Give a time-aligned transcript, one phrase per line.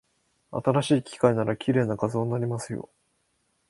[0.49, 2.89] 新しい機械なら、綺麗な画像になりますよ。